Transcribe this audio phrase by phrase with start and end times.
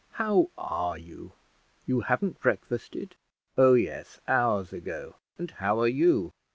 [0.13, 1.33] how are you?
[1.85, 3.15] You haven't breakfasted?"
[3.55, 5.17] "Oh yes, hours ago.
[5.37, 6.33] And how are you?"